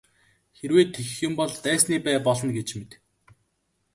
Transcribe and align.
Хэрвээ 0.57 0.85
тэгэх 0.95 1.17
юм 1.27 1.33
бол 1.39 1.53
дайсны 1.65 1.95
бай 2.05 2.17
болно 2.27 2.51
гэж 2.57 2.69
мэд. 2.77 2.91